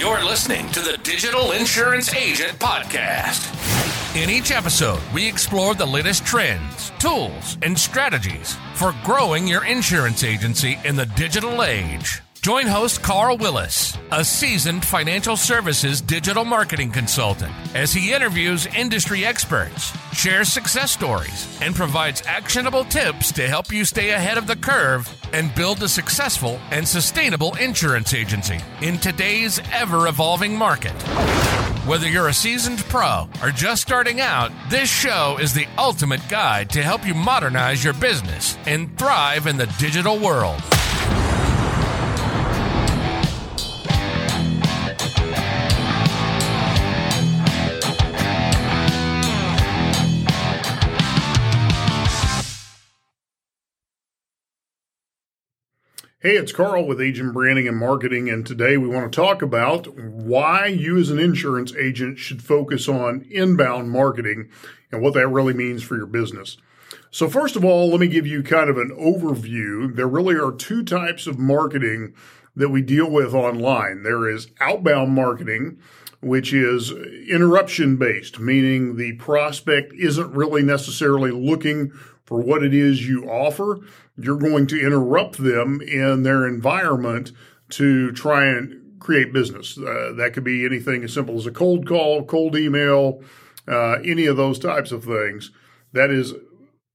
[0.00, 3.44] You're listening to the Digital Insurance Agent Podcast.
[4.16, 10.24] In each episode, we explore the latest trends, tools, and strategies for growing your insurance
[10.24, 12.22] agency in the digital age.
[12.40, 19.24] Join host Carl Willis, a seasoned financial services digital marketing consultant, as he interviews industry
[19.24, 24.56] experts, shares success stories, and provides actionable tips to help you stay ahead of the
[24.56, 30.94] curve and build a successful and sustainable insurance agency in today's ever evolving market.
[31.86, 36.68] Whether you're a seasoned pro or just starting out, this show is the ultimate guide
[36.70, 40.60] to help you modernize your business and thrive in the digital world.
[56.22, 59.96] Hey, it's Carl with Agent Branding and Marketing, and today we want to talk about
[59.96, 64.50] why you as an insurance agent should focus on inbound marketing
[64.92, 66.58] and what that really means for your business.
[67.10, 69.96] So, first of all, let me give you kind of an overview.
[69.96, 72.12] There really are two types of marketing
[72.56, 75.78] that we deal with online there is outbound marketing,
[76.20, 76.90] which is
[77.28, 81.90] interruption based, meaning the prospect isn't really necessarily looking
[82.24, 83.80] for what it is you offer,
[84.16, 87.32] you're going to interrupt them in their environment
[87.70, 89.76] to try and create business.
[89.76, 93.20] Uh, that could be anything as simple as a cold call, cold email,
[93.66, 95.50] uh, any of those types of things.
[95.92, 96.34] That is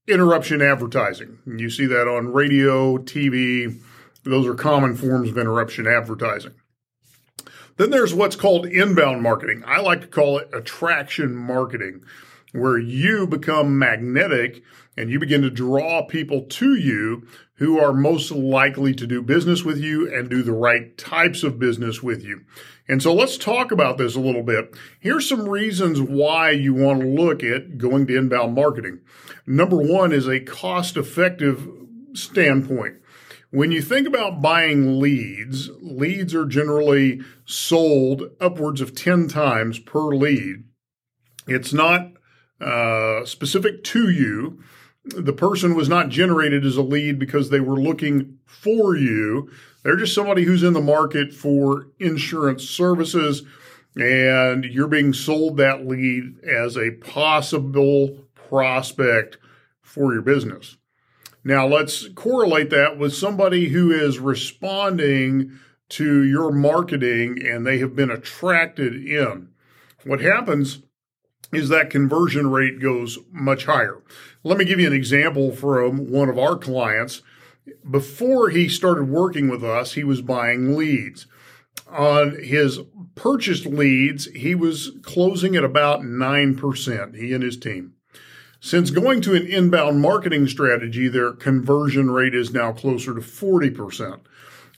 [0.08, 1.38] interruption advertising.
[1.44, 3.78] You see that on radio, TV.
[4.30, 6.54] Those are common forms of interruption advertising.
[7.76, 9.62] Then there's what's called inbound marketing.
[9.66, 12.02] I like to call it attraction marketing,
[12.52, 14.62] where you become magnetic
[14.96, 19.62] and you begin to draw people to you who are most likely to do business
[19.62, 22.42] with you and do the right types of business with you.
[22.88, 24.74] And so let's talk about this a little bit.
[25.00, 29.00] Here's some reasons why you want to look at going to inbound marketing.
[29.46, 31.68] Number one is a cost effective
[32.14, 32.96] standpoint.
[33.56, 40.14] When you think about buying leads, leads are generally sold upwards of 10 times per
[40.14, 40.64] lead.
[41.48, 42.12] It's not
[42.60, 44.62] uh, specific to you
[45.06, 49.50] the person was not generated as a lead because they were looking for you.
[49.82, 53.42] They're just somebody who's in the market for insurance services
[53.94, 59.38] and you're being sold that lead as a possible prospect
[59.80, 60.76] for your business.
[61.46, 65.52] Now let's correlate that with somebody who is responding
[65.90, 69.50] to your marketing and they have been attracted in.
[70.02, 70.82] What happens
[71.52, 74.02] is that conversion rate goes much higher.
[74.42, 77.22] Let me give you an example from one of our clients.
[77.88, 81.28] Before he started working with us, he was buying leads.
[81.86, 82.80] On his
[83.14, 87.95] purchased leads, he was closing at about 9%, he and his team.
[88.60, 94.20] Since going to an inbound marketing strategy, their conversion rate is now closer to 40%.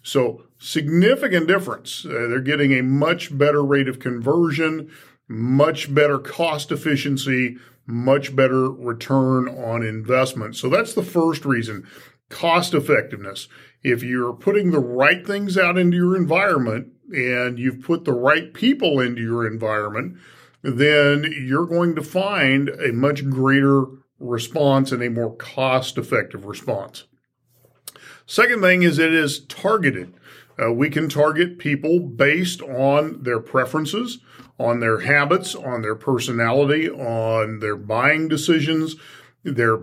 [0.02, 2.04] So, significant difference.
[2.04, 4.90] Uh, they're getting a much better rate of conversion
[5.28, 10.56] much better cost efficiency, much better return on investment.
[10.56, 11.86] So that's the first reason
[12.30, 13.48] cost effectiveness.
[13.82, 18.52] If you're putting the right things out into your environment and you've put the right
[18.52, 20.18] people into your environment,
[20.76, 23.84] then you're going to find a much greater
[24.18, 27.04] response and a more cost effective response.
[28.26, 30.12] Second thing is it is targeted.
[30.60, 34.18] Uh, we can target people based on their preferences,
[34.58, 38.96] on their habits, on their personality, on their buying decisions.
[39.44, 39.78] Their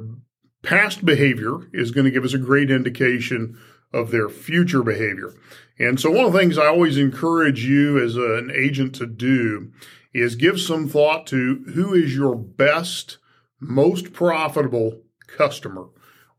[0.61, 3.57] past behavior is going to give us a great indication
[3.93, 5.33] of their future behavior.
[5.79, 9.71] And so, one of the things I always encourage you as an agent to do
[10.15, 13.17] is give some thought to who is your best,
[13.59, 15.87] most profitable customer.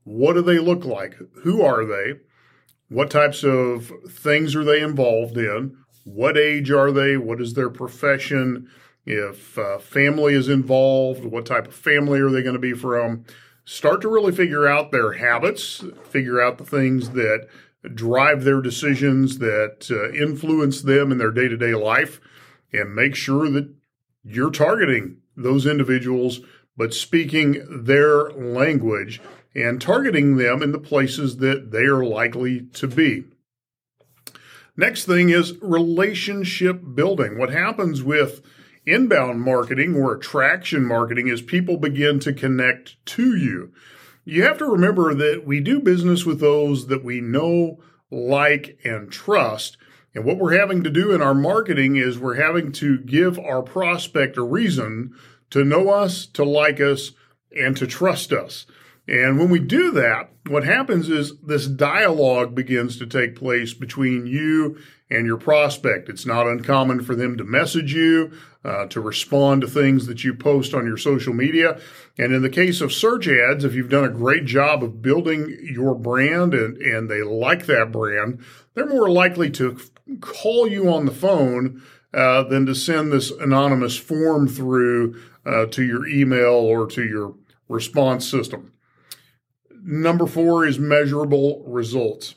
[0.03, 1.17] What do they look like?
[1.43, 2.21] Who are they?
[2.89, 5.77] What types of things are they involved in?
[6.05, 7.19] What age are they?
[7.19, 8.71] What is their profession?
[9.05, 13.25] If uh, family is involved, what type of family are they going to be from?
[13.67, 17.47] Start to really figure out their habits, figure out the things that
[17.95, 22.21] drive their decisions, that uh, influence them in their day to day life,
[22.77, 23.73] and make sure that
[24.25, 26.41] you're targeting those individuals,
[26.77, 29.21] but speaking their language
[29.55, 33.25] and targeting them in the places that they are likely to be.
[34.77, 37.39] Next thing is relationship building.
[37.39, 38.43] What happens with
[38.85, 43.73] inbound marketing or attraction marketing is people begin to connect to you.
[44.25, 47.79] You have to remember that we do business with those that we know,
[48.11, 49.79] like, and trust.
[50.17, 53.63] And what we're having to do in our marketing is we're having to give our
[53.63, 55.15] prospect a reason
[55.51, 57.13] to know us, to like us,
[57.55, 58.65] and to trust us.
[59.07, 64.27] And when we do that, what happens is this dialogue begins to take place between
[64.27, 64.79] you
[65.11, 66.09] and your prospect.
[66.09, 68.33] It's not uncommon for them to message you,
[68.65, 71.79] uh, to respond to things that you post on your social media.
[72.17, 75.59] And in the case of search ads, if you've done a great job of building
[75.63, 78.43] your brand and, and they like that brand,
[78.75, 79.79] they're more likely to
[80.21, 81.83] call you on the phone
[82.15, 87.35] uh, than to send this anonymous form through uh, to your email or to your
[87.69, 88.73] response system.
[89.83, 92.35] Number four is measurable results.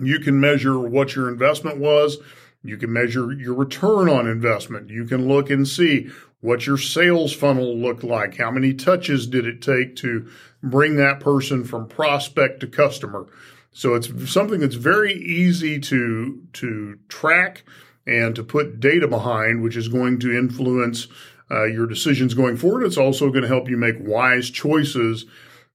[0.00, 2.18] You can measure what your investment was.
[2.62, 4.90] You can measure your return on investment.
[4.90, 6.10] You can look and see
[6.40, 8.36] what your sales funnel looked like.
[8.36, 10.28] How many touches did it take to
[10.62, 13.26] bring that person from prospect to customer?
[13.76, 17.62] So it's something that's very easy to, to track
[18.06, 21.08] and to put data behind, which is going to influence
[21.50, 22.84] uh, your decisions going forward.
[22.84, 25.26] It's also going to help you make wise choices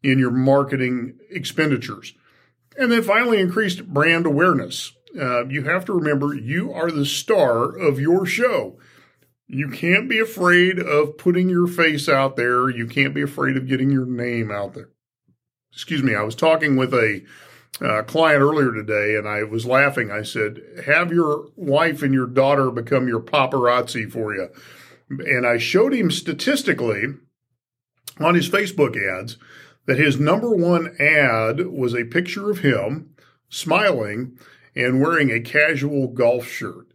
[0.02, 2.16] in your marketing expenditures.
[2.76, 4.94] And then finally, increased brand awareness.
[5.16, 8.80] Uh, you have to remember you are the star of your show.
[9.46, 12.68] You can't be afraid of putting your face out there.
[12.68, 14.90] You can't be afraid of getting your name out there.
[15.72, 16.16] Excuse me.
[16.16, 17.24] I was talking with a
[17.80, 20.12] uh, client earlier today and I was laughing.
[20.12, 24.50] I said, Have your wife and your daughter become your paparazzi for you.
[25.10, 27.06] And I showed him statistically
[28.20, 29.38] on his Facebook ads
[29.86, 33.16] that his number one ad was a picture of him
[33.50, 34.38] smiling
[34.76, 36.88] and wearing a casual golf shirt.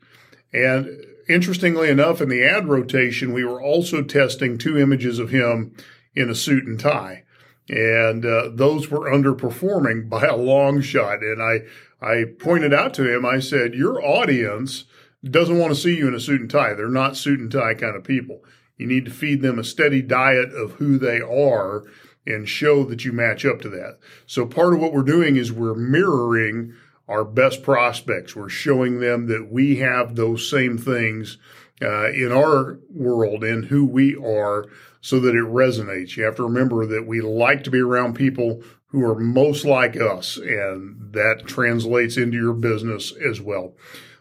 [0.52, 0.88] And
[1.28, 5.76] interestingly enough, in the ad rotation, we were also testing two images of him
[6.14, 7.24] in a suit and tie.
[7.68, 11.20] And uh, those were underperforming by a long shot.
[11.22, 11.60] And I,
[12.00, 14.84] I pointed out to him, I said, Your audience
[15.24, 16.74] doesn't want to see you in a suit and tie.
[16.74, 18.44] They're not suit and tie kind of people.
[18.76, 21.84] You need to feed them a steady diet of who they are
[22.26, 23.98] and show that you match up to that.
[24.26, 26.74] So part of what we're doing is we're mirroring
[27.08, 28.34] our best prospects.
[28.34, 31.38] We're showing them that we have those same things
[31.82, 34.66] uh, in our world and who we are
[35.00, 36.16] so that it resonates.
[36.16, 39.96] You have to remember that we like to be around people who are most like
[39.96, 43.74] us, and that translates into your business as well.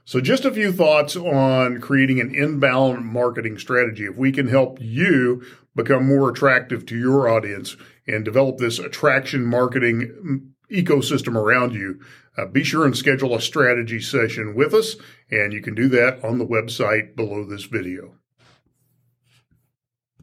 [0.03, 4.05] So, just a few thoughts on creating an inbound marketing strategy.
[4.05, 5.43] If we can help you
[5.75, 7.75] become more attractive to your audience
[8.07, 11.99] and develop this attraction marketing ecosystem around you,
[12.37, 14.95] uh, be sure and schedule a strategy session with us.
[15.31, 18.15] And you can do that on the website below this video.